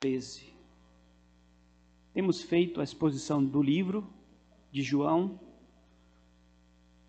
[0.00, 0.50] 13.
[2.14, 4.08] Temos feito a exposição do livro
[4.72, 5.38] de João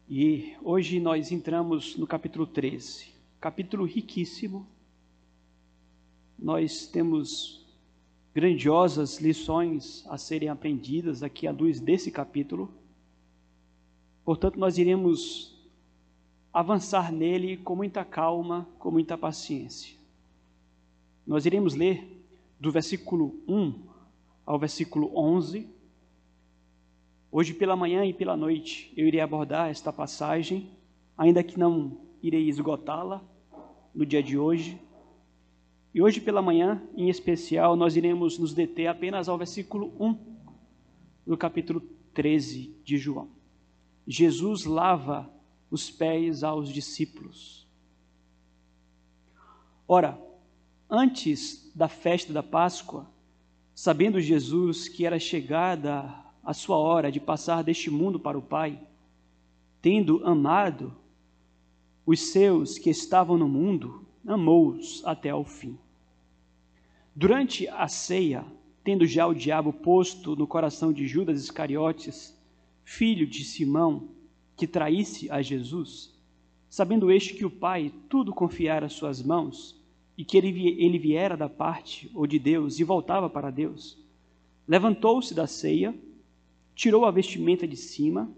[0.10, 4.68] e hoje nós entramos no capítulo 13, capítulo riquíssimo.
[6.38, 7.66] Nós temos
[8.36, 12.74] grandiosas lições a serem aprendidas aqui à luz desse capítulo.
[14.26, 15.58] Portanto, nós iremos
[16.52, 19.96] avançar nele com muita calma, com muita paciência.
[21.26, 22.21] Nós iremos ler
[22.62, 23.74] do versículo 1
[24.46, 25.68] ao versículo 11.
[27.32, 30.70] Hoje pela manhã e pela noite eu irei abordar esta passagem,
[31.18, 33.20] ainda que não irei esgotá-la
[33.96, 34.80] no dia de hoje.
[35.92, 40.16] E hoje pela manhã, em especial, nós iremos nos deter apenas ao versículo 1
[41.26, 41.82] do capítulo
[42.14, 43.32] 13 de João.
[44.06, 45.34] Jesus lava
[45.72, 47.68] os pés aos discípulos.
[49.88, 50.31] Ora,
[50.94, 53.10] Antes da festa da Páscoa,
[53.74, 58.78] sabendo Jesus que era chegada a sua hora de passar deste mundo para o Pai,
[59.82, 60.94] tendo amado
[62.06, 65.80] os seus que estavam no mundo, amou-os até ao fim.
[67.16, 68.46] Durante a ceia,
[68.84, 72.38] tendo já o diabo posto no coração de Judas Iscariotes,
[72.84, 74.10] filho de Simão,
[74.58, 76.14] que traísse a Jesus,
[76.70, 79.80] sabendo este que o Pai tudo confiara às suas mãos,
[80.22, 83.98] e que ele, ele viera da parte ou de Deus e voltava para Deus,
[84.68, 86.00] levantou-se da ceia,
[86.76, 88.32] tirou a vestimenta de cima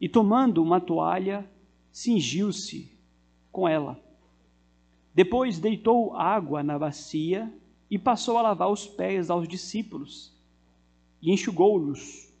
[0.00, 1.44] e, tomando uma toalha,
[1.90, 2.96] cingiu-se
[3.50, 4.00] com ela.
[5.12, 7.52] Depois deitou água na bacia
[7.90, 10.32] e passou a lavar os pés aos discípulos
[11.20, 12.32] e enxugou-los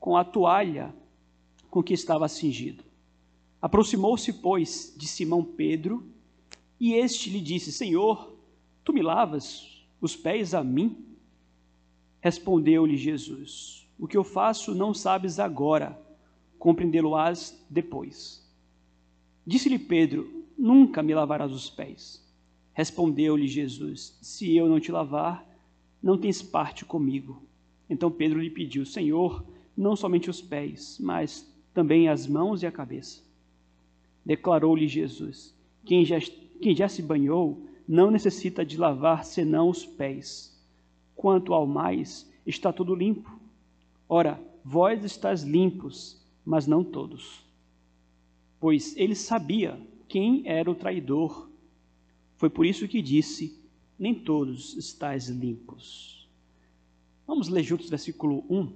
[0.00, 0.92] com a toalha
[1.70, 2.82] com que estava cingido.
[3.62, 6.17] Aproximou-se, pois, de Simão Pedro
[6.80, 8.36] e este lhe disse: Senhor,
[8.84, 10.96] tu me lavas os pés a mim?
[12.20, 16.00] Respondeu-lhe Jesus: O que eu faço não sabes agora,
[16.58, 18.46] compreendê-lo-ás depois.
[19.46, 22.24] Disse-lhe Pedro: Nunca me lavarás os pés.
[22.72, 25.46] Respondeu-lhe Jesus: Se eu não te lavar,
[26.02, 27.42] não tens parte comigo.
[27.90, 29.44] Então Pedro lhe pediu: Senhor,
[29.76, 33.22] não somente os pés, mas também as mãos e a cabeça.
[34.24, 35.54] Declarou-lhe Jesus:
[35.84, 36.18] Quem já
[36.60, 40.54] quem já se banhou não necessita de lavar senão os pés.
[41.16, 43.38] Quanto ao mais, está tudo limpo.
[44.08, 47.42] Ora, vós estáis limpos, mas não todos.
[48.60, 51.48] Pois ele sabia quem era o traidor.
[52.36, 53.58] Foi por isso que disse:
[53.98, 56.28] Nem todos estáis limpos.
[57.26, 58.72] Vamos ler juntos versículo 1.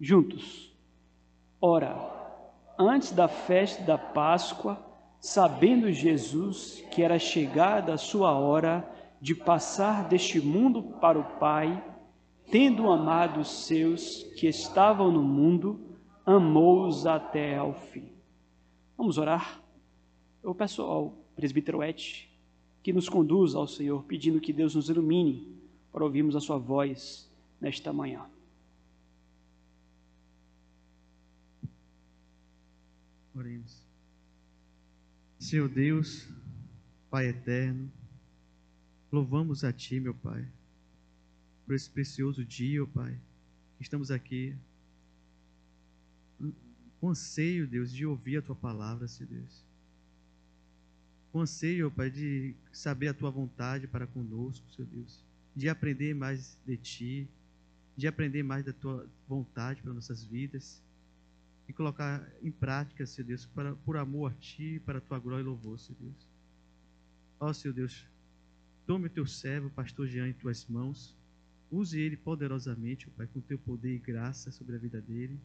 [0.00, 0.70] Juntos.
[1.60, 2.10] Ora,
[2.78, 4.89] antes da festa da Páscoa,
[5.20, 11.84] sabendo Jesus que era chegada a sua hora de passar deste mundo para o Pai,
[12.50, 15.78] tendo amado os seus que estavam no mundo,
[16.24, 18.10] amou-os até ao fim.
[18.96, 19.62] Vamos orar?
[20.42, 22.28] Eu peço ao presbítero Et
[22.82, 25.54] que nos conduza ao Senhor, pedindo que Deus nos ilumine
[25.92, 28.24] para ouvirmos a sua voz nesta manhã.
[33.36, 33.79] Oremos.
[35.40, 36.28] Senhor Deus,
[37.10, 37.90] Pai eterno,
[39.10, 40.46] louvamos a Ti, meu Pai,
[41.64, 43.18] por esse precioso dia, ó Pai,
[43.78, 44.54] que estamos aqui
[47.00, 49.64] com anseio, Deus, de ouvir a Tua palavra, Senhor Deus.
[51.32, 55.24] Com anseio, Pai, de saber a Tua vontade para conosco, Senhor Deus.
[55.56, 57.28] De aprender mais de Ti,
[57.96, 60.82] de aprender mais da Tua vontade para nossas vidas
[61.70, 65.42] e colocar em prática, Senhor Deus, para, por amor a Ti, para a Tua glória
[65.42, 66.28] e louvor, Senhor Deus.
[67.38, 68.04] Ó Senhor Deus,
[68.84, 71.16] tome o Teu servo, pastor Jean, em Tuas mãos,
[71.70, 75.38] use ele poderosamente, ó Pai, com Teu poder e graça sobre a vida dele,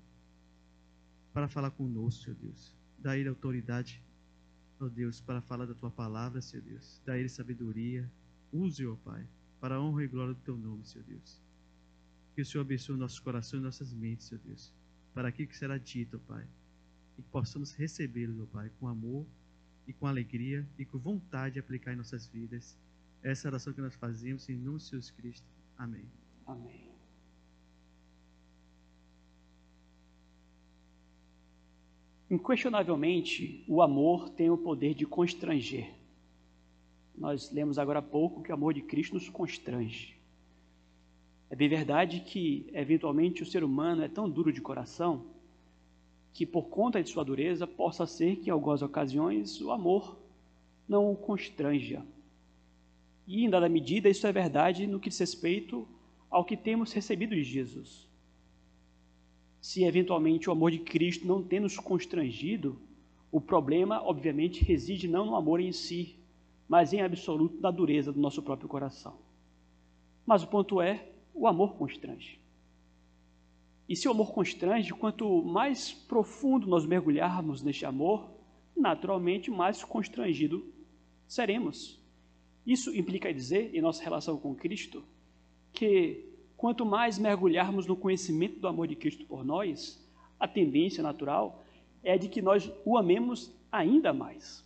[1.31, 2.74] para falar conosco, Senhor Deus.
[2.97, 4.02] Dá ele autoridade,
[4.80, 7.00] ó Deus, para falar da Tua palavra, Senhor Deus.
[7.06, 8.12] Dá ele sabedoria,
[8.52, 9.28] use, ó Pai,
[9.62, 11.39] para a honra e glória do Teu nome, Senhor Deus.
[12.33, 14.74] Que o Senhor abençoe nossos corações e nossas mentes, Senhor Deus
[15.15, 16.45] para aquilo que será dito, Pai.
[17.17, 19.25] E que possamos recebê-lo, meu Pai, com amor
[19.88, 22.77] e com alegria e com vontade de aplicar em nossas vidas.
[23.23, 25.47] Essa oração que nós fazemos em nome de Jesus Cristo.
[25.77, 26.06] Amém.
[26.45, 26.94] Amém.
[32.29, 35.94] Inquestionavelmente, o amor tem o poder de constranger.
[37.17, 40.14] Nós lemos agora há pouco que o amor de Cristo nos constrange.
[41.56, 45.24] É bem verdade que, eventualmente, o ser humano é tão duro de coração
[46.34, 50.18] que, por conta de sua dureza, possa ser que, em algumas ocasiões, o amor
[50.86, 52.06] não o constranja.
[53.25, 55.88] E, em dada medida, isso é verdade no que diz respeito
[56.30, 58.06] ao que temos recebido de Jesus.
[59.62, 62.78] Se eventualmente o amor de Cristo não tem nos constrangido,
[63.31, 66.18] o problema, obviamente, reside não no amor em si,
[66.68, 69.13] mas em absoluto na dureza do nosso próprio coração.
[70.25, 72.40] Mas o ponto é, o amor constrange.
[73.88, 78.32] E se o amor constrange, quanto mais profundo nós mergulharmos neste amor,
[78.76, 80.66] naturalmente mais constrangido
[81.28, 82.00] seremos.
[82.66, 85.04] Isso implica dizer, em nossa relação com Cristo,
[85.72, 86.26] que
[86.58, 90.04] quanto mais mergulharmos no conhecimento do amor de Cristo por nós,
[90.40, 91.64] a tendência natural
[92.02, 94.66] é de que nós o amemos ainda mais.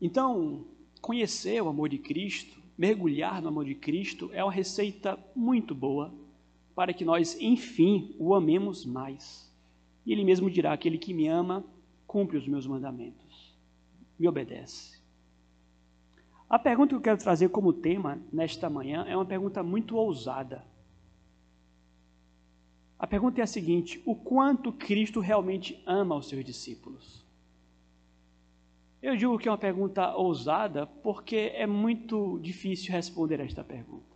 [0.00, 0.66] Então,
[1.00, 6.12] conhecer o amor de Cristo, mergulhar no amor de Cristo, é uma receita muito boa
[6.74, 9.52] para que nós, enfim, o amemos mais.
[10.04, 11.64] E ele mesmo dirá: aquele que me ama,
[12.06, 13.56] cumpre os meus mandamentos,
[14.18, 15.02] me obedece.
[16.48, 20.64] A pergunta que eu quero trazer como tema nesta manhã é uma pergunta muito ousada.
[22.98, 27.23] A pergunta é a seguinte: o quanto Cristo realmente ama os seus discípulos?
[29.06, 34.14] Eu digo que é uma pergunta ousada porque é muito difícil responder esta pergunta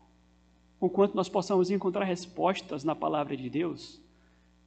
[0.78, 4.00] conquanto nós possamos encontrar respostas na palavra de Deus,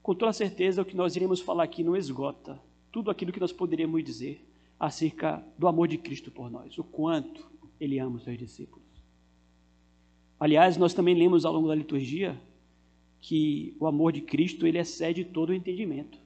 [0.04, 3.54] com toda certeza o que nós iremos falar aqui não esgota tudo aquilo que nós
[3.54, 4.46] poderíamos dizer
[4.80, 8.84] acerca do amor de Cristo por nós, o quanto ele ama os seus discípulos.
[10.40, 12.38] Aliás, nós também lemos ao longo da liturgia
[13.22, 16.20] que o amor de Cristo ele excede todo o entendimento.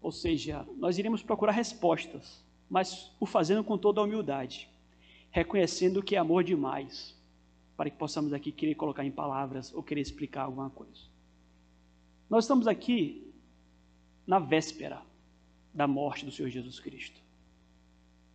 [0.00, 4.68] Ou seja, nós iremos procurar respostas, mas o fazendo com toda a humildade,
[5.30, 7.16] reconhecendo que é amor demais,
[7.76, 11.02] para que possamos aqui querer colocar em palavras ou querer explicar alguma coisa.
[12.28, 13.32] Nós estamos aqui
[14.26, 15.00] na véspera
[15.72, 17.20] da morte do Senhor Jesus Cristo.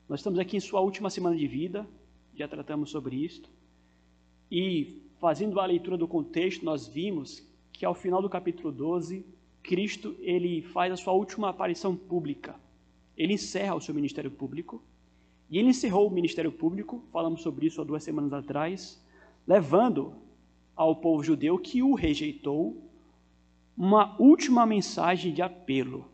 [0.08, 1.88] Nós estamos aqui em sua última semana de vida,
[2.34, 3.50] já tratamos sobre isto,
[4.50, 9.26] e fazendo a leitura do contexto, nós vimos que ao final do capítulo 12,
[9.62, 12.56] Cristo ele faz a sua última aparição pública.
[13.18, 14.82] Ele encerra o seu ministério público,
[15.50, 19.04] e ele encerrou o ministério público, falamos sobre isso há duas semanas atrás,
[19.46, 20.16] levando
[20.76, 22.82] ao povo judeu que o rejeitou
[23.78, 26.06] uma última mensagem de apelo.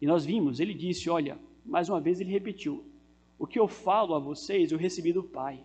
[0.00, 2.84] E nós vimos, ele disse: Olha, mais uma vez ele repetiu:
[3.38, 5.60] O que eu falo a vocês eu recebi do Pai.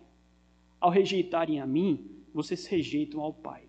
[0.80, 3.62] Ao rejeitarem a mim, vocês rejeitam ao Pai.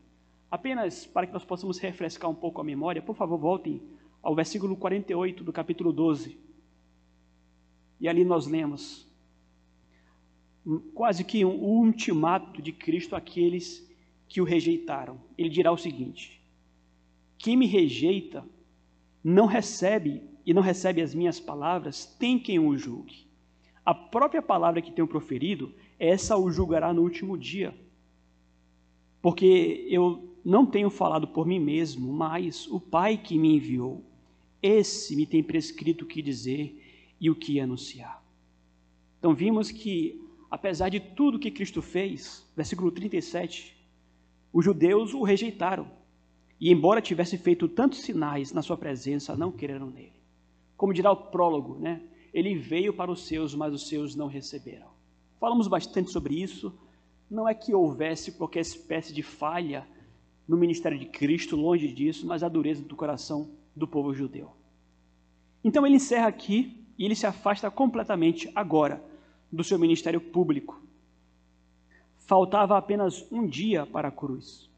[0.50, 3.82] Apenas para que nós possamos refrescar um pouco a memória, por favor, voltem
[4.22, 6.45] ao versículo 48 do capítulo 12.
[8.00, 9.06] E ali nós lemos:
[10.94, 13.88] quase que um ultimato de Cristo àqueles
[14.28, 15.20] que o rejeitaram.
[15.38, 16.42] Ele dirá o seguinte:
[17.38, 18.44] Quem me rejeita
[19.24, 23.26] não recebe e não recebe as minhas palavras, tem quem o julgue.
[23.84, 27.74] A própria palavra que tenho proferido, essa o julgará no último dia.
[29.22, 34.04] Porque eu não tenho falado por mim mesmo, mas o Pai que me enviou,
[34.62, 36.85] esse me tem prescrito o que dizer
[37.26, 38.24] e o que anunciar.
[39.18, 43.76] Então vimos que apesar de tudo que Cristo fez, versículo 37,
[44.54, 45.88] os judeus o rejeitaram.
[46.62, 50.14] E embora tivesse feito tantos sinais na sua presença, não quereram nele.
[50.78, 52.04] Como dirá o prólogo, né?
[52.32, 54.90] Ele veio para os seus, mas os seus não receberam.
[55.40, 56.78] Falamos bastante sobre isso.
[57.28, 59.88] Não é que houvesse qualquer espécie de falha
[60.48, 64.52] no ministério de Cristo, longe disso, mas a dureza do coração do povo judeu.
[65.64, 69.04] Então ele encerra aqui e ele se afasta completamente agora
[69.52, 70.82] do seu ministério público.
[72.20, 74.70] Faltava apenas um dia para a cruz.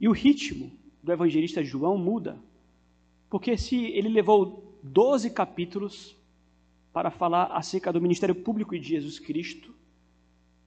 [0.00, 2.38] E o ritmo do evangelista João muda,
[3.28, 6.16] porque se ele levou 12 capítulos
[6.92, 9.74] para falar acerca do ministério público de Jesus Cristo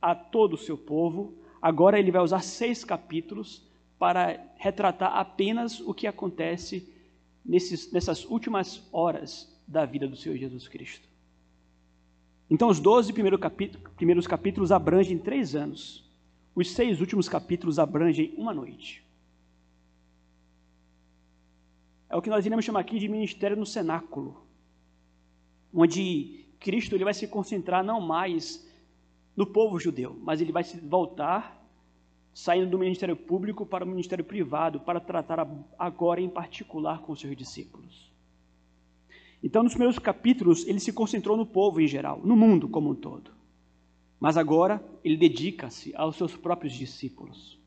[0.01, 3.63] a todo o seu povo, agora ele vai usar seis capítulos
[3.97, 6.87] para retratar apenas o que acontece
[7.43, 11.07] nesses, nessas últimas horas da vida do Senhor Jesus Cristo.
[12.49, 16.03] Então, os 12 primeiros capítulos abrangem três anos.
[16.53, 19.03] Os seis últimos capítulos abrangem uma noite.
[22.07, 24.45] É o que nós iremos chamar aqui de ministério no cenáculo,
[25.73, 28.65] onde Cristo ele vai se concentrar não mais
[29.35, 31.61] no povo judeu, mas ele vai se voltar,
[32.33, 35.45] saindo do ministério público para o ministério privado, para tratar
[35.77, 38.09] agora em particular com seus discípulos.
[39.45, 42.95] Então, nos primeiros capítulos, ele se concentrou no povo em geral, no mundo como um
[42.95, 43.29] todo.
[44.19, 47.59] Mas agora, ele dedica-se aos seus próprios discípulos.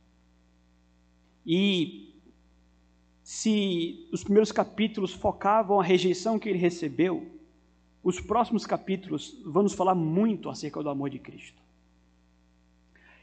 [1.46, 2.12] E
[3.22, 7.30] se os primeiros capítulos focavam a rejeição que ele recebeu,
[8.02, 11.62] os próximos capítulos vão nos falar muito acerca do amor de Cristo.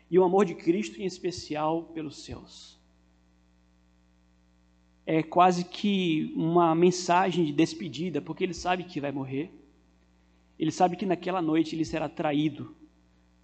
[0.10, 2.80] E o amor de Cristo, em especial, pelos seus.
[5.06, 9.52] É quase que uma mensagem de despedida, porque ele sabe que vai morrer.
[10.58, 12.76] Ele sabe que naquela noite ele será traído,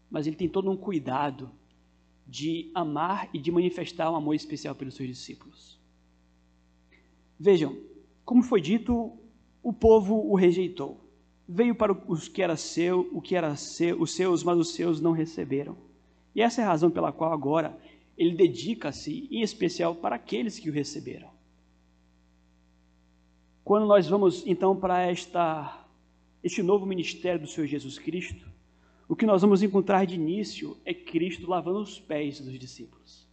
[0.09, 1.51] mas ele tem todo um cuidado
[2.25, 5.79] de amar e de manifestar um amor especial pelos seus discípulos.
[7.37, 7.75] Vejam,
[8.23, 9.17] como foi dito,
[9.61, 11.03] o povo o rejeitou.
[11.47, 15.01] Veio para os que era seu, o que era seu, os seus, mas os seus
[15.01, 15.75] não receberam.
[16.33, 17.77] E essa é a razão pela qual agora
[18.17, 21.30] ele dedica-se, em especial, para aqueles que o receberam.
[23.63, 25.85] Quando nós vamos então para esta,
[26.43, 28.49] este novo ministério do Senhor Jesus Cristo,
[29.07, 33.27] o que nós vamos encontrar de início é Cristo lavando os pés dos discípulos.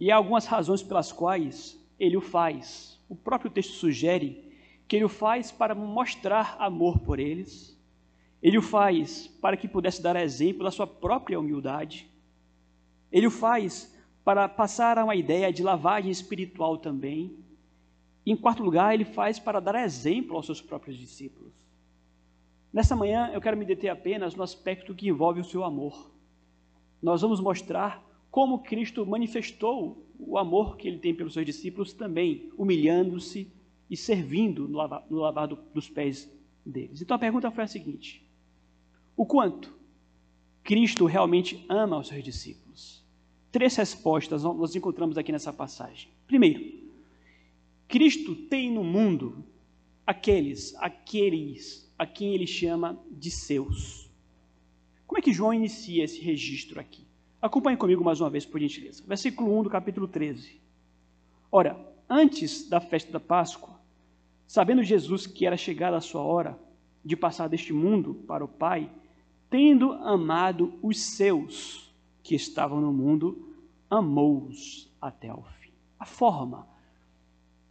[0.00, 2.98] E há algumas razões pelas quais ele o faz.
[3.08, 4.52] O próprio texto sugere
[4.88, 7.78] que ele o faz para mostrar amor por eles,
[8.42, 12.10] ele o faz para que pudesse dar exemplo da sua própria humildade,
[13.10, 13.93] ele o faz
[14.24, 17.36] para passar a uma ideia de lavagem espiritual também.
[18.24, 21.52] Em quarto lugar, ele faz para dar exemplo aos seus próprios discípulos.
[22.72, 26.10] Nessa manhã, eu quero me deter apenas no aspecto que envolve o seu amor.
[27.02, 32.50] Nós vamos mostrar como Cristo manifestou o amor que ele tem pelos seus discípulos também,
[32.56, 33.52] humilhando-se
[33.90, 36.32] e servindo no lavar, no lavar dos pés
[36.64, 37.02] deles.
[37.02, 38.26] Então a pergunta foi a seguinte:
[39.14, 39.76] o quanto
[40.62, 43.03] Cristo realmente ama os seus discípulos?
[43.54, 46.08] Três respostas nós encontramos aqui nessa passagem.
[46.26, 46.60] Primeiro,
[47.86, 49.44] Cristo tem no mundo
[50.04, 54.10] aqueles, aqueles a quem ele chama de seus.
[55.06, 57.06] Como é que João inicia esse registro aqui?
[57.40, 59.04] Acompanhe comigo mais uma vez, por gentileza.
[59.06, 60.60] Versículo 1 do capítulo 13.
[61.52, 61.78] Ora,
[62.10, 63.78] antes da festa da Páscoa,
[64.48, 66.58] Sabendo Jesus que era chegada a sua hora
[67.04, 68.90] de passar deste mundo para o Pai,
[69.48, 71.83] tendo amado os seus
[72.24, 73.54] que estavam no mundo,
[73.88, 75.70] amou-os até ao fim.
[76.00, 76.66] A forma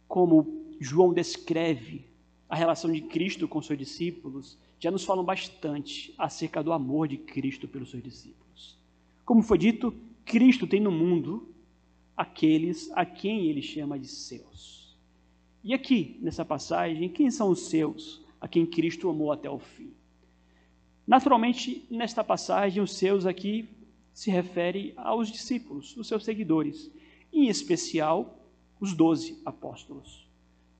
[0.08, 2.06] como João descreve
[2.48, 7.16] a relação de Cristo com seus discípulos já nos falam bastante acerca do amor de
[7.16, 8.78] Cristo pelos seus discípulos.
[9.24, 9.92] Como foi dito,
[10.24, 11.48] Cristo tem no mundo
[12.16, 14.96] aqueles a quem ele chama de seus.
[15.64, 19.90] E aqui, nessa passagem, quem são os seus, a quem Cristo amou até o fim?
[21.06, 23.68] Naturalmente, nesta passagem, os seus aqui
[24.14, 26.90] se refere aos discípulos, os seus seguidores,
[27.32, 28.38] em especial
[28.80, 30.26] os doze apóstolos.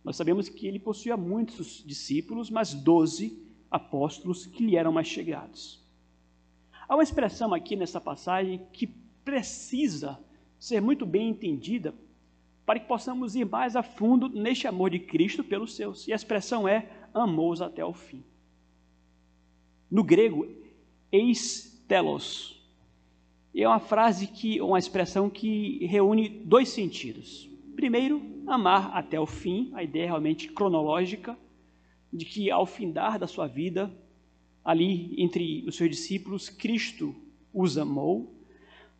[0.04, 5.82] Nós sabemos que ele possuía muitos discípulos, mas doze apóstolos que lhe eram mais chegados.
[6.88, 8.86] Há uma expressão aqui nessa passagem que
[9.24, 10.18] precisa
[10.60, 11.92] ser muito bem entendida
[12.64, 16.06] para que possamos ir mais a fundo neste amor de Cristo pelos seus.
[16.06, 18.22] E a expressão é amou-os até o fim.
[19.90, 20.46] No grego,
[21.10, 22.53] eis telos.
[23.54, 27.48] E é uma frase que, uma expressão que reúne dois sentidos.
[27.76, 31.38] Primeiro, amar até o fim, a ideia realmente cronológica,
[32.12, 33.90] de que ao findar da sua vida,
[34.64, 37.14] ali entre os seus discípulos, Cristo
[37.52, 38.34] os amou,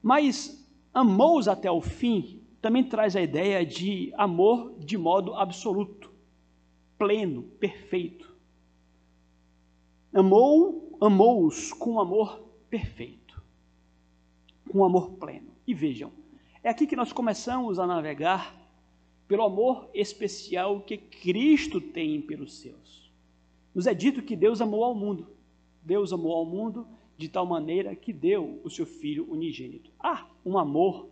[0.03, 6.11] mas amou-os até o fim também traz a ideia de amor de modo absoluto,
[6.97, 8.35] pleno, perfeito.
[10.15, 13.24] Amou, amou-os com amor perfeito,
[14.75, 15.53] com amor pleno.
[15.65, 16.11] E vejam,
[16.61, 18.61] é aqui que nós começamos a navegar
[19.29, 23.09] pelo amor especial que Cristo tem pelos seus.
[23.73, 25.29] Nos é dito que Deus amou ao mundo.
[25.81, 29.93] Deus amou ao mundo de tal maneira que deu o seu Filho unigênito.
[30.01, 31.09] Ah, um amor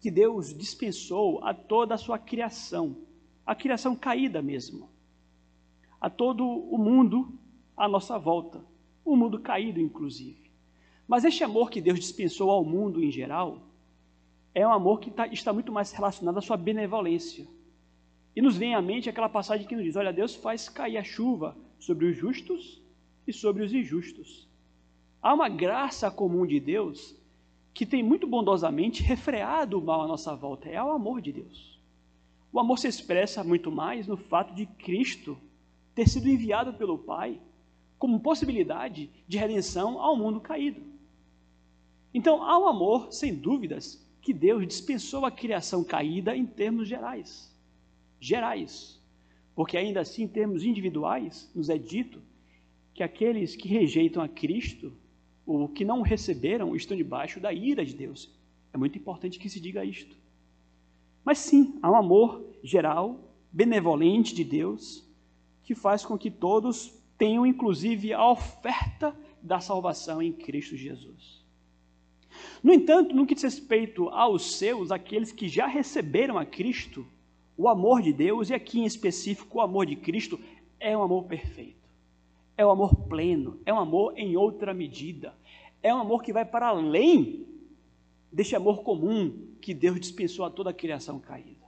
[0.00, 2.98] que Deus dispensou a toda a sua criação,
[3.44, 4.88] a criação caída mesmo,
[6.00, 7.36] a todo o mundo
[7.76, 8.64] à nossa volta,
[9.04, 10.45] o mundo caído inclusive.
[11.06, 13.58] Mas este amor que Deus dispensou ao mundo em geral
[14.54, 17.46] é um amor que tá, está muito mais relacionado à sua benevolência.
[18.34, 21.04] E nos vem à mente aquela passagem que nos diz: Olha, Deus faz cair a
[21.04, 22.82] chuva sobre os justos
[23.26, 24.48] e sobre os injustos.
[25.22, 27.14] Há uma graça comum de Deus
[27.72, 31.78] que tem muito bondosamente refreado o mal à nossa volta, é o amor de Deus.
[32.52, 35.36] O amor se expressa muito mais no fato de Cristo
[35.94, 37.38] ter sido enviado pelo Pai
[37.98, 40.95] como possibilidade de redenção ao mundo caído.
[42.12, 47.54] Então, há um amor, sem dúvidas, que Deus dispensou a criação caída em termos gerais.
[48.20, 49.00] Gerais.
[49.54, 52.20] Porque ainda assim, em termos individuais, nos é dito
[52.92, 54.92] que aqueles que rejeitam a Cristo
[55.46, 58.28] o que não receberam estão debaixo da ira de Deus.
[58.72, 60.16] É muito importante que se diga isto.
[61.24, 65.08] Mas sim, há um amor geral, benevolente de Deus,
[65.62, 71.45] que faz com que todos tenham, inclusive, a oferta da salvação em Cristo Jesus.
[72.62, 77.06] No entanto, no que diz respeito aos seus, aqueles que já receberam a Cristo,
[77.56, 80.38] o amor de Deus, e aqui em específico o amor de Cristo,
[80.78, 81.88] é um amor perfeito,
[82.56, 85.34] é um amor pleno, é um amor em outra medida,
[85.82, 87.46] é um amor que vai para além
[88.32, 91.66] deste amor comum que Deus dispensou a toda a criação caída.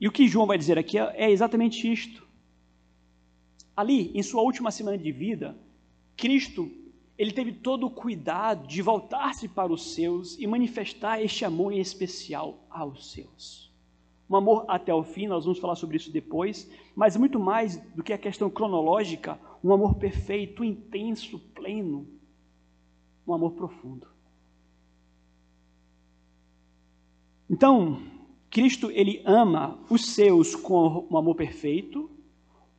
[0.00, 2.26] E o que João vai dizer aqui é exatamente isto.
[3.74, 5.56] Ali, em sua última semana de vida,
[6.16, 6.70] Cristo
[7.22, 11.78] ele teve todo o cuidado de voltar-se para os seus e manifestar este amor em
[11.78, 13.72] especial aos seus.
[14.28, 18.02] Um amor até o fim, nós vamos falar sobre isso depois, mas muito mais do
[18.02, 22.08] que a questão cronológica, um amor perfeito, intenso, pleno,
[23.24, 24.08] um amor profundo.
[27.48, 28.02] Então,
[28.50, 32.10] Cristo ele ama os seus com um amor perfeito,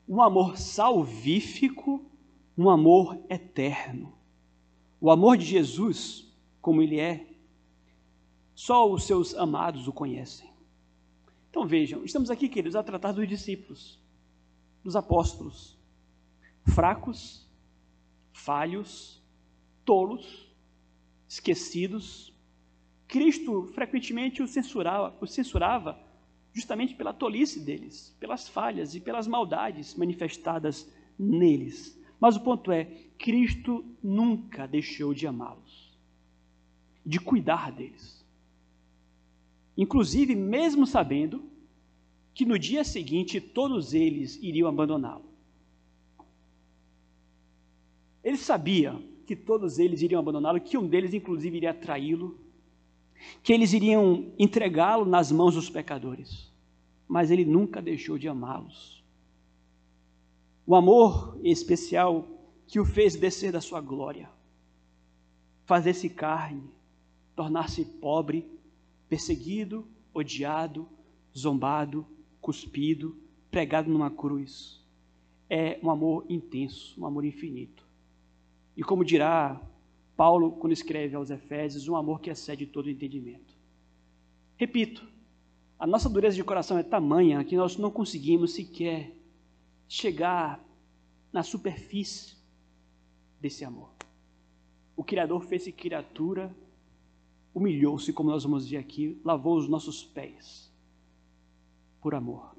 [0.06, 2.04] um amor salvífico,
[2.58, 4.22] um amor eterno.
[5.04, 6.26] O amor de Jesus,
[6.62, 7.28] como ele é,
[8.56, 10.50] só os seus amados o conhecem.
[11.50, 14.00] Então vejam, estamos aqui, queridos, a tratar dos discípulos,
[14.82, 15.78] dos apóstolos,
[16.74, 17.46] fracos,
[18.32, 19.22] falhos,
[19.84, 20.48] tolos,
[21.28, 22.34] esquecidos.
[23.06, 26.00] Cristo frequentemente os censurava, os censurava
[26.54, 32.02] justamente pela tolice deles, pelas falhas e pelas maldades manifestadas neles.
[32.24, 32.86] Mas o ponto é,
[33.18, 35.92] Cristo nunca deixou de amá-los,
[37.06, 38.26] de cuidar deles.
[39.76, 41.44] Inclusive, mesmo sabendo
[42.34, 45.26] que no dia seguinte todos eles iriam abandoná-lo.
[48.24, 52.40] Ele sabia que todos eles iriam abandoná-lo, que um deles, inclusive, iria traí-lo,
[53.44, 56.50] que eles iriam entregá-lo nas mãos dos pecadores.
[57.06, 59.03] Mas ele nunca deixou de amá-los.
[60.66, 62.26] O amor especial
[62.68, 64.30] que o fez descer da sua glória,
[65.66, 66.64] fazer-se carne,
[67.36, 68.50] tornar-se pobre,
[69.10, 70.88] perseguido, odiado,
[71.38, 72.06] zombado,
[72.40, 73.18] cuspido,
[73.52, 74.82] pregado numa cruz.
[75.50, 77.86] É um amor intenso, um amor infinito.
[78.76, 79.62] E como dirá
[80.16, 83.54] Paulo quando escreve aos Efésios, um amor que excede todo entendimento.
[84.56, 85.06] Repito,
[85.78, 89.14] a nossa dureza de coração é tamanha que nós não conseguimos sequer
[89.88, 90.64] chegar
[91.32, 92.36] na superfície
[93.40, 93.90] desse amor.
[94.96, 96.56] O Criador fez-se criatura,
[97.54, 100.72] humilhou-se, como nós vamos ver aqui, lavou os nossos pés
[102.00, 102.56] por amor.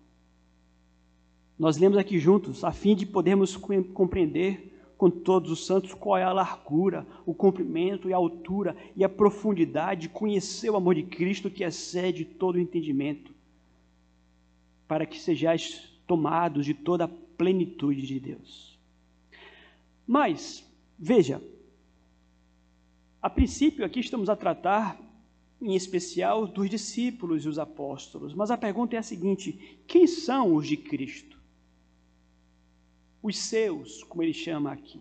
[1.59, 6.23] Nós lemos aqui juntos, a fim de podermos compreender com todos os santos qual é
[6.23, 11.51] a largura, o comprimento e a altura e a profundidade, conhecer o amor de Cristo
[11.51, 13.33] que excede todo o entendimento,
[14.89, 18.79] para que sejais tomados de toda a plenitude de Deus.
[20.07, 20.65] Mas,
[20.99, 21.43] veja,
[23.21, 25.01] a princípio aqui estamos a tratar
[25.61, 30.55] em especial dos discípulos e os apóstolos, mas a pergunta é a seguinte: quem são
[30.55, 31.39] os de Cristo?
[33.23, 35.01] Os seus, como ele chama aqui.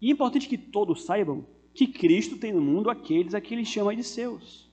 [0.00, 3.64] E é importante que todos saibam que Cristo tem no mundo aqueles a que ele
[3.64, 4.68] chama de seus.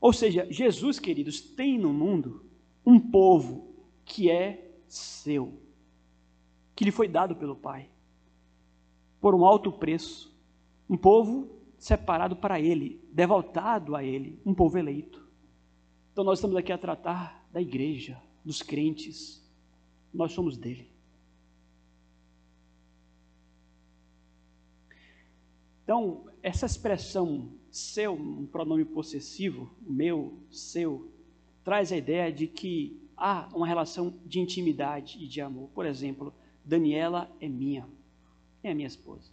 [0.00, 2.44] Ou seja, Jesus, queridos, tem no mundo
[2.84, 5.60] um povo que é seu,
[6.74, 7.88] que lhe foi dado pelo Pai,
[9.20, 10.34] por um alto preço,
[10.88, 15.26] um povo separado para Ele, devoltado a Ele, um povo eleito.
[16.12, 19.42] Então nós estamos aqui a tratar da igreja, dos crentes,
[20.12, 20.90] nós somos dele.
[25.84, 31.10] Então, essa expressão seu, um pronome possessivo, meu, seu,
[31.64, 35.68] traz a ideia de que há uma relação de intimidade e de amor.
[35.70, 36.32] Por exemplo,
[36.64, 37.86] Daniela é minha,
[38.62, 39.30] é a minha esposa.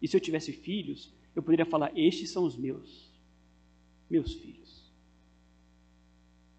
[0.00, 3.10] E se eu tivesse filhos, eu poderia falar: estes são os meus,
[4.08, 4.90] meus filhos.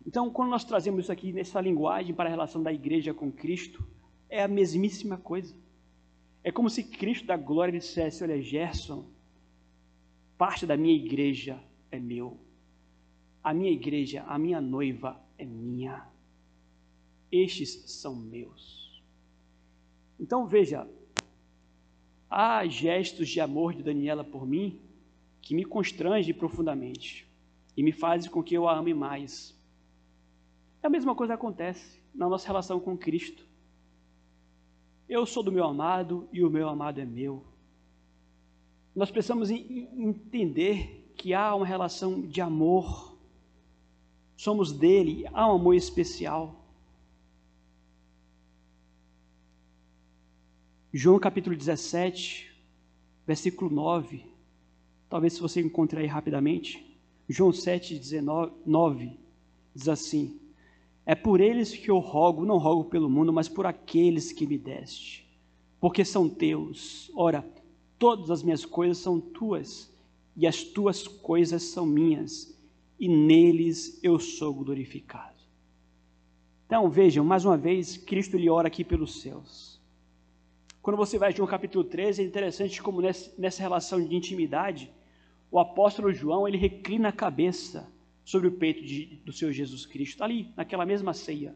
[0.06, 3.86] Então, quando nós trazemos isso aqui nessa linguagem para a relação da igreja com Cristo,
[4.30, 5.56] é a mesmíssima coisa.
[6.44, 9.06] É como se Cristo da glória dissesse: Olha, Gerson,
[10.38, 12.40] parte da minha igreja é meu.
[13.44, 16.12] A minha igreja, a minha noiva é minha
[17.32, 19.02] estes são meus.
[20.20, 20.88] Então veja,
[22.30, 24.82] há gestos de amor de Daniela por mim
[25.42, 27.26] que me constrangem profundamente
[27.76, 29.58] e me fazem com que eu a ame mais.
[30.84, 33.46] A mesma coisa acontece na nossa relação com Cristo.
[35.08, 37.44] Eu sou do meu amado e o meu amado é meu.
[38.94, 43.11] Nós precisamos entender que há uma relação de amor
[44.42, 46.66] somos dele, há um amor especial.
[50.92, 52.52] João capítulo 17,
[53.28, 54.26] versículo 9.
[55.08, 57.00] Talvez se você encontre aí rapidamente.
[57.30, 59.20] João 7, 19, 9
[59.76, 60.40] diz assim:
[61.06, 64.58] É por eles que eu rogo, não rogo pelo mundo, mas por aqueles que me
[64.58, 65.24] deste,
[65.80, 67.12] porque são teus.
[67.14, 67.48] Ora,
[68.00, 69.94] todas as minhas coisas são tuas,
[70.36, 72.60] e as tuas coisas são minhas,
[73.02, 75.42] e neles eu sou glorificado.
[76.68, 79.82] Então vejam, mais uma vez, Cristo lhe ora aqui pelos céus.
[80.84, 84.92] Quando você vai a João capítulo 13, é interessante como nessa relação de intimidade,
[85.50, 87.92] o apóstolo João, ele reclina a cabeça
[88.24, 91.56] sobre o peito de, do Senhor Jesus Cristo, ali, naquela mesma ceia.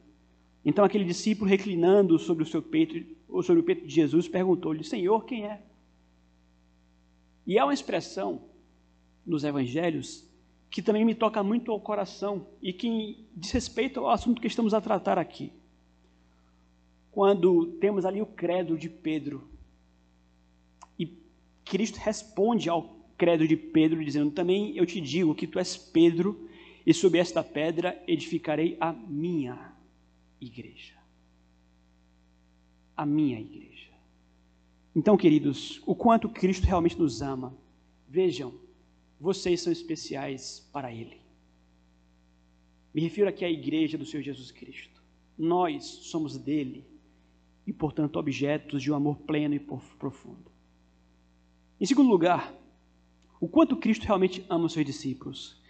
[0.66, 4.84] Então aquele discípulo reclinando sobre o seu peito, ou sobre o peito de Jesus, perguntou-lhe,
[4.84, 5.62] Senhor, quem é?
[7.46, 8.42] E há uma expressão
[9.24, 10.28] nos evangelhos
[10.76, 14.74] que também me toca muito ao coração e que diz respeito ao assunto que estamos
[14.74, 15.54] a tratar aqui.
[17.14, 19.48] Quando temos ali o credo de Pedro
[21.00, 21.18] e
[21.64, 26.50] Cristo responde ao credo de Pedro, dizendo: Também eu te digo que tu és Pedro,
[26.86, 29.74] e sobre esta pedra edificarei a minha
[30.42, 30.96] igreja.
[32.98, 33.94] A minha igreja.
[34.94, 37.56] Então, queridos, o quanto Cristo realmente nos ama.
[38.10, 38.65] Vejam,
[39.20, 41.22] vocês são especiais para Ele.
[42.94, 45.04] Me refiro aqui à igreja do Senhor Jesus Cristo.
[45.38, 46.86] Nós somos dele
[47.68, 50.52] e, portanto, objetos de um amor pleno e profundo.
[51.80, 52.54] Em segundo lugar,
[53.40, 55.62] o quanto Cristo realmente ama os seus discípulos.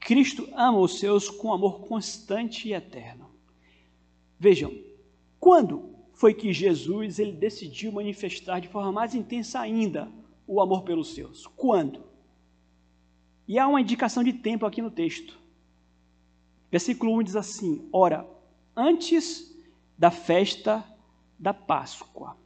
[0.00, 3.30] Cristo ama os seus com amor constante e eterno.
[4.38, 4.76] Vejam,
[5.38, 10.10] quando foi que Jesus ele decidiu manifestar de forma mais intensa ainda
[10.46, 11.46] o amor pelos seus?
[11.46, 12.11] Quando?
[13.46, 15.38] E há uma indicação de tempo aqui no texto.
[16.70, 18.26] Versículo 1 diz assim: Ora,
[18.76, 19.52] antes
[19.98, 20.84] da festa
[21.38, 22.36] da Páscoa.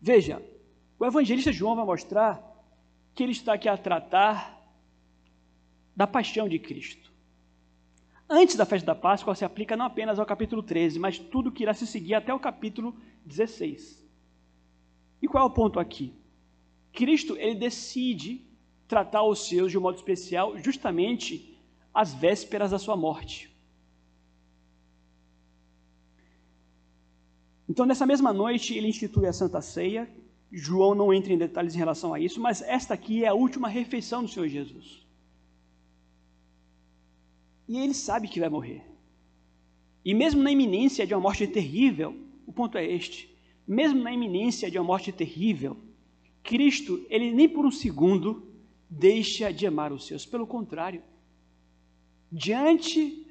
[0.00, 0.42] Veja,
[0.98, 2.42] o evangelista João vai mostrar
[3.14, 4.58] que ele está aqui a tratar
[5.94, 7.10] da paixão de Cristo.
[8.28, 11.64] Antes da festa da Páscoa se aplica não apenas ao capítulo 13, mas tudo que
[11.64, 14.08] irá se seguir até o capítulo 16.
[15.20, 16.14] E qual é o ponto aqui?
[16.92, 18.46] Cristo ele decide
[18.90, 21.56] tratar os seus de um modo especial justamente
[21.94, 23.48] às vésperas da sua morte.
[27.68, 30.10] Então, nessa mesma noite, ele institui a Santa Ceia.
[30.50, 33.68] João não entra em detalhes em relação a isso, mas esta aqui é a última
[33.68, 35.06] refeição do Senhor Jesus.
[37.68, 38.82] E ele sabe que vai morrer.
[40.04, 42.12] E mesmo na iminência de uma morte terrível,
[42.44, 43.32] o ponto é este:
[43.64, 45.76] mesmo na iminência de uma morte terrível,
[46.42, 48.49] Cristo, ele nem por um segundo
[48.90, 50.26] deixa de amar os seus.
[50.26, 51.02] Pelo contrário,
[52.30, 53.24] diante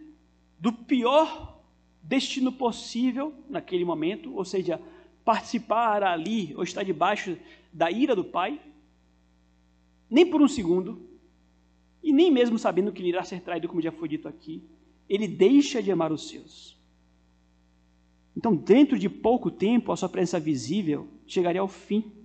[0.57, 1.61] do pior
[2.01, 4.81] destino possível naquele momento, ou seja,
[5.25, 7.37] participar ali ou estar debaixo
[7.73, 8.59] da ira do Pai,
[10.09, 11.07] nem por um segundo,
[12.01, 14.63] e nem mesmo sabendo que ele irá ser traído, como já foi dito aqui,
[15.07, 16.79] ele deixa de amar os seus.
[18.35, 22.18] Então, dentro de pouco tempo, a sua presença visível chegaria ao fim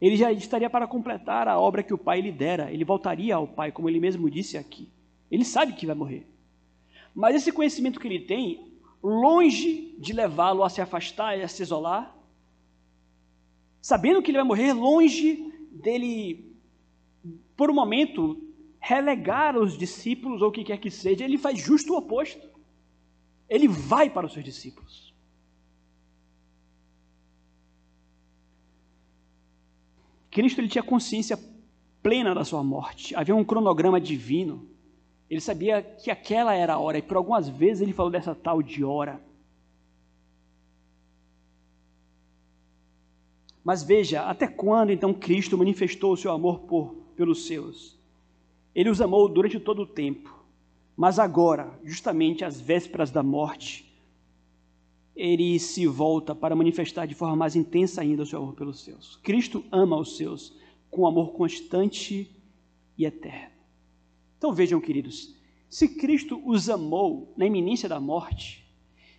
[0.00, 3.46] ele já estaria para completar a obra que o pai lhe dera, ele voltaria ao
[3.46, 4.88] pai, como ele mesmo disse aqui.
[5.30, 6.26] Ele sabe que vai morrer.
[7.14, 11.62] Mas esse conhecimento que ele tem, longe de levá-lo a se afastar e a se
[11.62, 12.14] isolar,
[13.80, 16.56] sabendo que ele vai morrer, longe dele,
[17.56, 18.42] por um momento,
[18.80, 22.46] relegar os discípulos ou o que quer que seja, ele faz justo o oposto.
[23.48, 25.13] Ele vai para os seus discípulos.
[30.34, 31.38] Cristo ele tinha consciência
[32.02, 33.14] plena da sua morte.
[33.14, 34.68] Havia um cronograma divino.
[35.30, 38.60] Ele sabia que aquela era a hora, e por algumas vezes ele falou dessa tal
[38.60, 39.20] de hora.
[43.62, 47.96] Mas veja, até quando então Cristo manifestou o seu amor por, pelos seus?
[48.74, 50.36] Ele os amou durante todo o tempo,
[50.96, 53.93] mas agora, justamente às vésperas da morte,
[55.14, 59.16] ele se volta para manifestar de forma mais intensa ainda o seu amor pelos seus.
[59.16, 60.56] Cristo ama os seus
[60.90, 62.30] com amor constante
[62.96, 63.54] e eterno.
[64.38, 65.34] Então vejam, queridos,
[65.68, 68.64] se Cristo os amou na iminência da morte,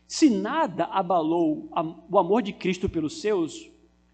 [0.08, 1.70] se nada abalou
[2.10, 3.70] o amor de Cristo pelos seus,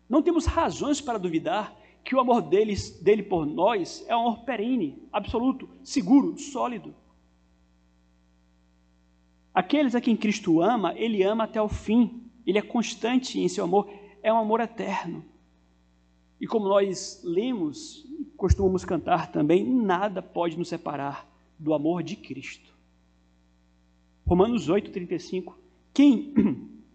[0.10, 4.39] não temos razões para duvidar que o amor deles, dele por nós é um amor
[4.44, 6.96] perene, absoluto, seguro, sólido.
[9.54, 12.24] Aqueles a quem Cristo ama, Ele ama até o fim.
[12.46, 13.92] Ele é constante em seu amor,
[14.24, 15.24] é um amor eterno.
[16.40, 22.74] E como nós lemos, costumamos cantar também, nada pode nos separar do amor de Cristo.
[24.26, 25.54] Romanos 8,35.
[25.94, 26.34] Quem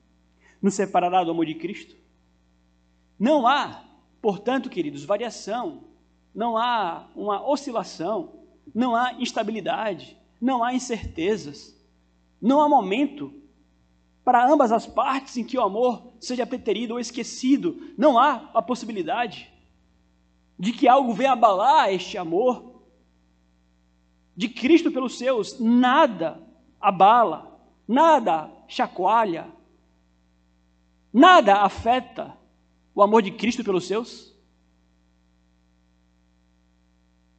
[0.61, 1.95] nos separará do amor de Cristo?
[3.19, 3.85] Não há,
[4.21, 5.85] portanto, queridos, variação,
[6.35, 8.41] não há uma oscilação,
[8.75, 11.76] não há instabilidade, não há incertezas,
[12.41, 13.33] não há momento
[14.25, 18.61] para ambas as partes em que o amor seja preterido ou esquecido, não há a
[18.61, 19.49] possibilidade
[20.59, 22.83] de que algo venha abalar este amor
[24.37, 26.43] de Cristo pelos seus, nada
[26.81, 29.47] abala, nada chacoalha,
[31.13, 32.37] nada afeta
[32.95, 34.35] o amor de Cristo pelos seus.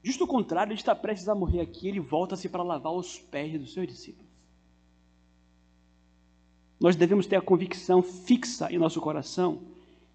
[0.02, 3.60] Justo o contrário, ele está prestes a morrer aqui, ele volta-se para lavar os pés
[3.60, 4.27] dos seus discípulos.
[6.80, 9.62] Nós devemos ter a convicção fixa em nosso coração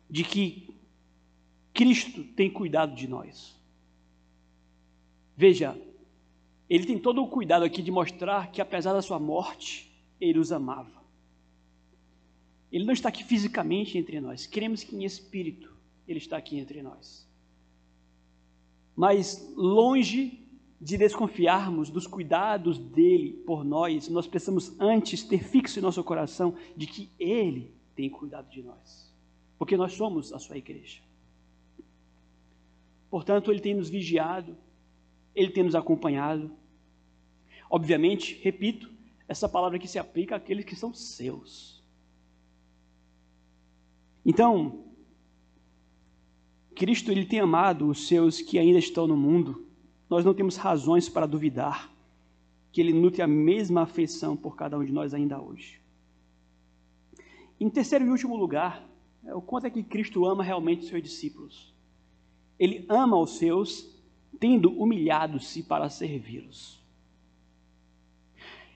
[0.08, 0.74] de que
[1.74, 3.56] Cristo tem cuidado de nós.
[5.36, 5.76] Veja,
[6.68, 10.52] ele tem todo o cuidado aqui de mostrar que, apesar da sua morte, ele os
[10.52, 11.02] amava.
[12.70, 15.74] Ele não está aqui fisicamente entre nós, queremos que em espírito
[16.06, 17.28] ele está aqui entre nós.
[18.96, 20.41] Mas longe
[20.82, 26.56] de desconfiarmos dos cuidados dele por nós, nós precisamos antes ter fixo em nosso coração
[26.76, 29.14] de que ele tem cuidado de nós,
[29.56, 31.00] porque nós somos a sua igreja.
[33.12, 34.56] Portanto, Ele tem nos vigiado,
[35.34, 36.50] Ele tem nos acompanhado.
[37.68, 38.90] Obviamente, repito,
[39.28, 41.84] essa palavra aqui se aplica àqueles que são seus.
[44.24, 44.84] Então,
[46.74, 49.66] Cristo ele tem amado os seus que ainda estão no mundo.
[50.12, 51.90] Nós não temos razões para duvidar
[52.70, 55.80] que ele nutre a mesma afeição por cada um de nós ainda hoje.
[57.58, 58.86] Em terceiro e último lugar,
[59.24, 61.74] é o quanto é que Cristo ama realmente os seus discípulos.
[62.58, 63.88] Ele ama os seus,
[64.38, 66.78] tendo humilhado-se para servi-los.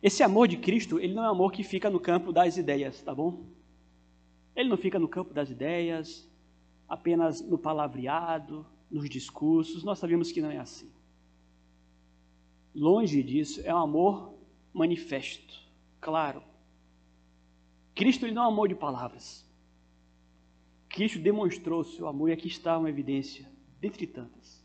[0.03, 3.03] Esse amor de Cristo, ele não é um amor que fica no campo das ideias,
[3.03, 3.45] tá bom?
[4.57, 6.27] Ele não fica no campo das ideias,
[6.89, 9.85] apenas no palavreado, nos discursos.
[9.85, 10.97] Nós sabemos que não é assim.
[12.77, 14.35] Longe disso, é um amor
[14.71, 15.59] manifesto,
[15.99, 16.43] claro.
[17.95, 19.47] Cristo ele não é um amor de palavras.
[20.87, 24.63] Cristo demonstrou seu amor e aqui está uma evidência dentre tantas.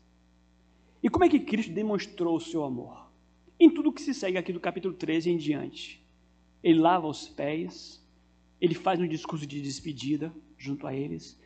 [1.02, 3.10] E como é que Cristo demonstrou o seu amor?
[3.58, 6.04] Em tudo que se segue aqui do capítulo 13 em diante.
[6.62, 8.06] Ele lava os pés,
[8.60, 11.40] ele faz um discurso de despedida junto a eles.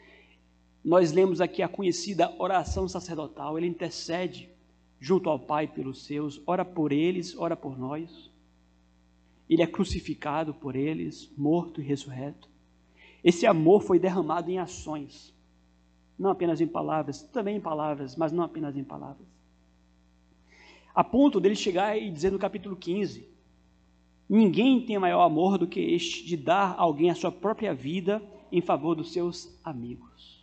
[0.85, 4.56] Nós lemos aqui a conhecida oração sacerdotal, ele intercede
[5.00, 8.30] junto ao Pai pelos seus, ora por eles, ora por nós.
[9.48, 12.48] Ele é crucificado por eles, morto e ressurreto.
[13.22, 15.37] Esse amor foi derramado em ações
[16.18, 19.26] não apenas em palavras, também em palavras, mas não apenas em palavras.
[20.94, 23.28] A ponto dele chegar e dizer no capítulo 15:
[24.28, 28.22] Ninguém tem maior amor do que este de dar a alguém a sua própria vida
[28.50, 30.36] em favor dos seus amigos.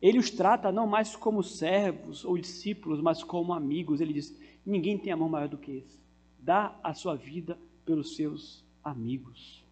[0.00, 4.00] Ele os trata não mais como servos ou discípulos, mas como amigos.
[4.00, 5.98] Ele diz: Ninguém tem amor maior do que esse.
[6.38, 9.64] Dá a sua vida pelos seus amigos.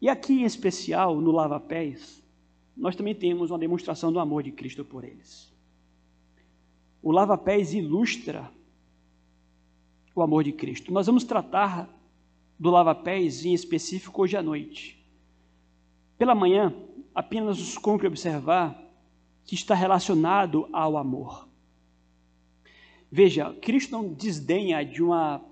[0.00, 2.22] E aqui em especial, no lava-pés,
[2.76, 5.52] nós também temos uma demonstração do amor de Cristo por eles.
[7.02, 8.50] O lava-pés ilustra
[10.14, 10.92] o amor de Cristo.
[10.92, 11.88] Nós vamos tratar
[12.58, 14.98] do lava-pés em específico hoje à noite.
[16.18, 16.74] Pela manhã,
[17.14, 18.80] apenas nos cumpre observar
[19.44, 21.48] que está relacionado ao amor.
[23.10, 25.44] Veja, Cristo não desdenha de, uma,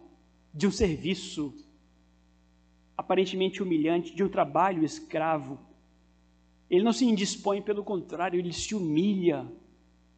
[0.55, 1.53] de um serviço
[2.97, 5.59] aparentemente humilhante, de um trabalho escravo.
[6.71, 9.47] Ele não se indispõe, pelo contrário, ele se humilha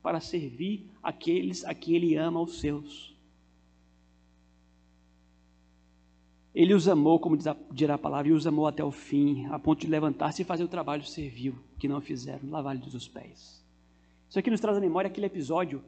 [0.02, 3.09] para servir aqueles a quem ele ama os seus.
[6.54, 7.38] Ele os amou, como
[7.72, 10.64] dirá a palavra, e os amou até o fim, a ponto de levantar-se e fazer
[10.64, 13.64] o trabalho servil, que não fizeram, lavar-lhes os pés.
[14.28, 15.82] Isso aqui nos traz à memória aquele episódio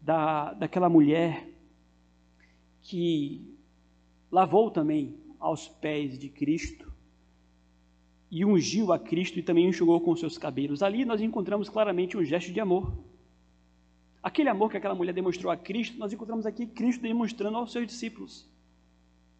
[0.00, 1.48] da, daquela mulher
[2.82, 3.56] que
[4.30, 6.92] lavou também aos pés de Cristo
[8.30, 10.82] e ungiu a Cristo e também enxugou com seus cabelos.
[10.82, 12.92] Ali nós encontramos claramente um gesto de amor.
[14.22, 17.86] Aquele amor que aquela mulher demonstrou a Cristo, nós encontramos aqui Cristo demonstrando aos seus
[17.86, 18.48] discípulos.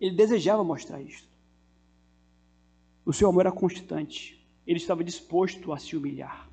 [0.00, 1.28] Ele desejava mostrar isto.
[3.04, 4.44] O seu amor era constante.
[4.66, 6.48] Ele estava disposto a se humilhar.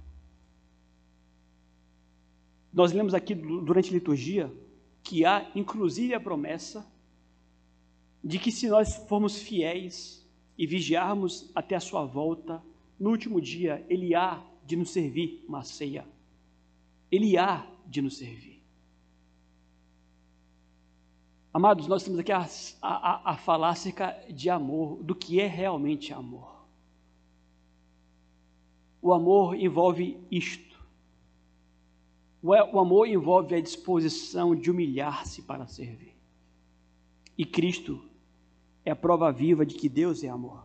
[2.71, 4.53] Nós lemos aqui durante a liturgia
[5.03, 6.85] que há inclusive a promessa
[8.23, 10.25] de que se nós formos fiéis
[10.57, 12.63] e vigiarmos até a sua volta,
[12.99, 16.05] no último dia ele há de nos servir uma ceia.
[17.11, 18.52] Ele há de nos servir.
[21.53, 22.47] Amados, nós estamos aqui a,
[22.81, 26.51] a, a falar acerca de amor, do que é realmente amor.
[28.99, 30.73] O amor envolve isto.
[32.41, 36.15] O amor envolve a disposição de humilhar-se para servir.
[37.37, 38.03] E Cristo
[38.83, 40.63] é a prova viva de que Deus é amor.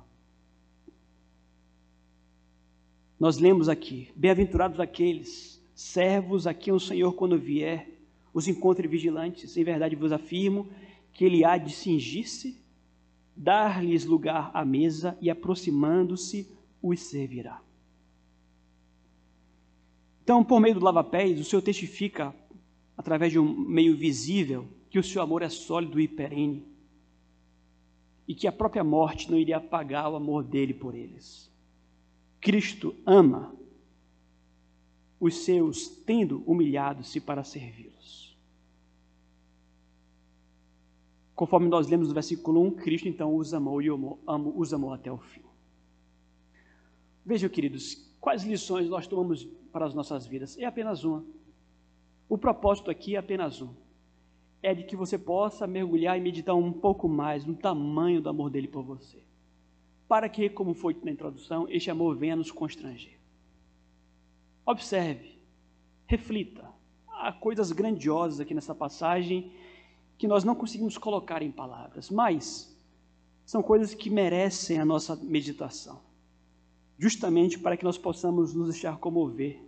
[3.20, 7.97] Nós lemos aqui: Bem-aventurados aqueles servos a quem o Senhor, quando vier,
[8.38, 9.56] os encontre vigilantes.
[9.56, 10.68] Em verdade vos afirmo
[11.12, 12.56] que ele há de cingir-se,
[13.36, 16.48] dar-lhes lugar à mesa e, aproximando-se,
[16.80, 17.60] os servirá.
[20.22, 22.32] Então, por meio do lava-pés, o Senhor testifica,
[22.96, 26.64] através de um meio visível, que o seu amor é sólido e perene
[28.26, 31.50] e que a própria morte não iria apagar o amor dele por eles.
[32.40, 33.52] Cristo ama
[35.18, 38.17] os seus, tendo humilhado-se para servi-los.
[41.38, 45.18] Conforme nós lemos no versículo 1, Cristo então os amou e os amou até o
[45.18, 45.44] fim.
[47.24, 50.58] Vejam, queridos, quais lições nós tomamos para as nossas vidas?
[50.58, 51.24] É apenas uma.
[52.28, 53.72] O propósito aqui é apenas um.
[54.60, 58.50] É de que você possa mergulhar e meditar um pouco mais no tamanho do amor
[58.50, 59.22] dele por você.
[60.08, 63.16] Para que, como foi na introdução, este amor venha nos constranger.
[64.66, 65.38] Observe,
[66.04, 66.68] reflita.
[67.06, 69.52] Há coisas grandiosas aqui nessa passagem
[70.18, 72.76] que nós não conseguimos colocar em palavras, mas
[73.46, 76.00] são coisas que merecem a nossa meditação,
[76.98, 79.62] justamente para que nós possamos nos deixar comover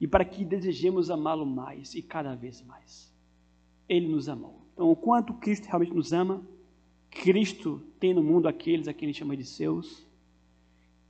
[0.00, 3.12] e para que desejemos amá-lo mais e cada vez mais.
[3.86, 4.62] Ele nos amou.
[4.72, 6.42] Então, o quanto Cristo realmente nos ama,
[7.10, 10.06] Cristo tem no mundo aqueles a quem ele chama de seus.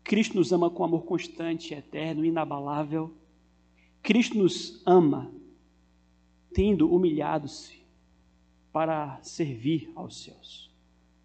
[0.03, 3.15] Cristo nos ama com amor constante, eterno, inabalável.
[4.03, 5.31] Cristo nos ama
[6.53, 7.80] tendo humilhado-se
[8.73, 10.71] para servir aos céus.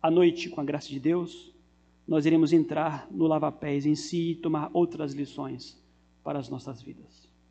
[0.02, 1.54] À noite, com a graça de Deus,
[2.08, 5.82] nós iremos entrar no lava-pés em si e tomar outras lições
[6.24, 7.25] para as nossas vidas.